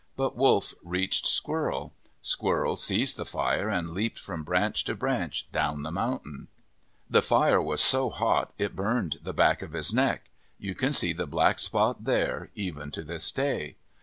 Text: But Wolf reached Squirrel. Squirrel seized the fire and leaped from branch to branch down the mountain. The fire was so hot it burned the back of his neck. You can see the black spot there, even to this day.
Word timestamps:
But 0.15 0.35
Wolf 0.35 0.73
reached 0.83 1.27
Squirrel. 1.27 1.93
Squirrel 2.23 2.75
seized 2.75 3.17
the 3.17 3.23
fire 3.23 3.69
and 3.69 3.91
leaped 3.91 4.17
from 4.17 4.41
branch 4.41 4.83
to 4.85 4.95
branch 4.95 5.47
down 5.51 5.83
the 5.83 5.91
mountain. 5.91 6.47
The 7.07 7.21
fire 7.21 7.61
was 7.61 7.81
so 7.81 8.09
hot 8.09 8.51
it 8.57 8.75
burned 8.75 9.17
the 9.21 9.31
back 9.31 9.61
of 9.61 9.73
his 9.73 9.93
neck. 9.93 10.31
You 10.57 10.73
can 10.73 10.91
see 10.93 11.13
the 11.13 11.27
black 11.27 11.59
spot 11.59 12.03
there, 12.05 12.49
even 12.55 12.89
to 12.93 13.03
this 13.03 13.31
day. 13.31 13.75